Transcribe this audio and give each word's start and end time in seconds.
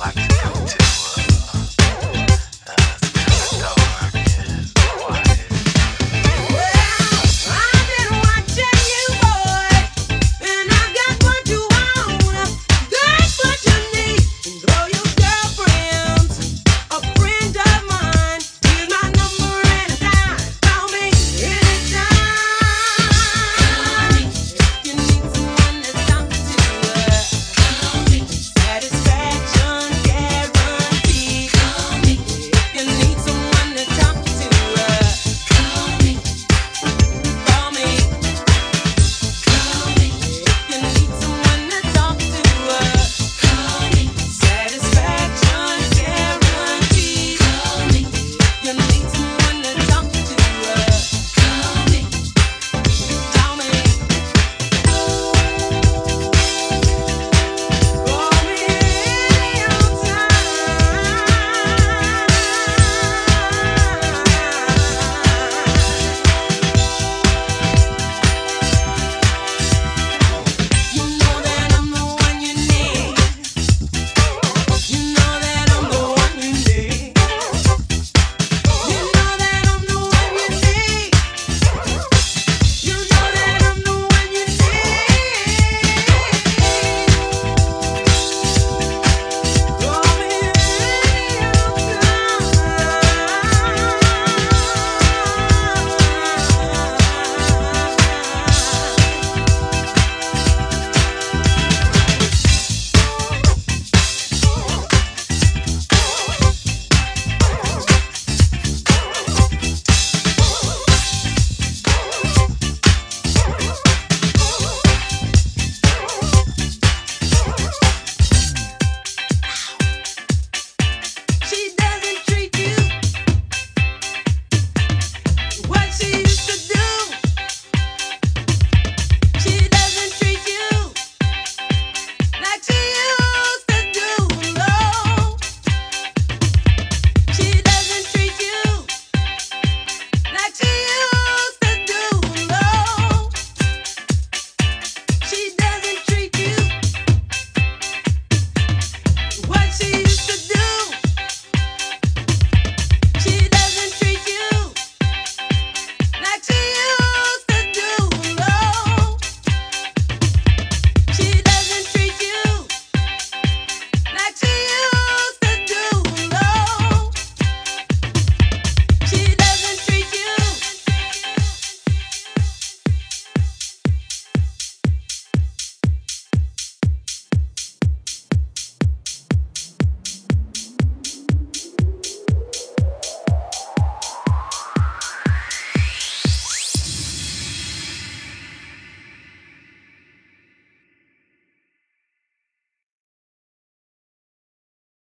I 0.00 0.06
like 0.06 0.14
to 0.14 0.28
go 0.44 0.64
to. 0.64 0.87